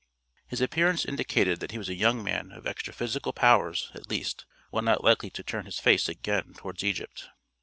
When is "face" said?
5.77-6.09